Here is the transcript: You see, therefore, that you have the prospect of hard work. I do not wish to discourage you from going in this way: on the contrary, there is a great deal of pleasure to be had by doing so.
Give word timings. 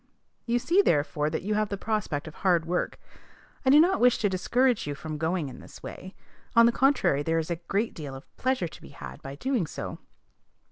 You 0.47 0.57
see, 0.57 0.81
therefore, 0.81 1.29
that 1.29 1.43
you 1.43 1.53
have 1.53 1.69
the 1.69 1.77
prospect 1.77 2.27
of 2.27 2.33
hard 2.33 2.65
work. 2.65 2.99
I 3.63 3.69
do 3.69 3.79
not 3.79 3.99
wish 3.99 4.17
to 4.17 4.29
discourage 4.29 4.87
you 4.87 4.95
from 4.95 5.19
going 5.19 5.47
in 5.47 5.59
this 5.59 5.83
way: 5.83 6.15
on 6.55 6.65
the 6.65 6.71
contrary, 6.71 7.21
there 7.21 7.37
is 7.37 7.51
a 7.51 7.57
great 7.67 7.93
deal 7.93 8.15
of 8.15 8.35
pleasure 8.35 8.67
to 8.67 8.81
be 8.81 8.89
had 8.89 9.21
by 9.21 9.35
doing 9.35 9.67
so. 9.67 9.99